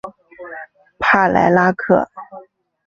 [0.97, 2.09] 帕莱拉克。